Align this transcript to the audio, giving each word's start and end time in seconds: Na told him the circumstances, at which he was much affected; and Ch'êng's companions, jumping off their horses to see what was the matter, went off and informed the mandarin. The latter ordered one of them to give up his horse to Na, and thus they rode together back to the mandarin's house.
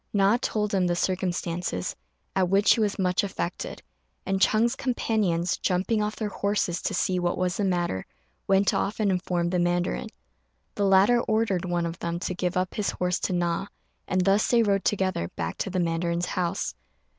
Na 0.13 0.35
told 0.41 0.73
him 0.73 0.87
the 0.87 0.95
circumstances, 0.95 1.95
at 2.35 2.49
which 2.49 2.73
he 2.73 2.79
was 2.81 2.97
much 2.97 3.23
affected; 3.23 3.83
and 4.25 4.39
Ch'êng's 4.39 4.75
companions, 4.75 5.57
jumping 5.57 6.01
off 6.01 6.15
their 6.15 6.29
horses 6.29 6.81
to 6.81 6.95
see 6.95 7.19
what 7.19 7.37
was 7.37 7.57
the 7.57 7.63
matter, 7.63 8.07
went 8.47 8.73
off 8.73 8.99
and 8.99 9.11
informed 9.11 9.51
the 9.51 9.59
mandarin. 9.59 10.09
The 10.73 10.85
latter 10.85 11.19
ordered 11.21 11.65
one 11.65 11.85
of 11.85 11.99
them 11.99 12.17
to 12.21 12.33
give 12.33 12.57
up 12.57 12.73
his 12.73 12.89
horse 12.89 13.19
to 13.19 13.33
Na, 13.33 13.67
and 14.07 14.21
thus 14.25 14.47
they 14.47 14.63
rode 14.63 14.85
together 14.85 15.27
back 15.35 15.59
to 15.59 15.69
the 15.69 15.79
mandarin's 15.79 16.25
house. 16.25 16.73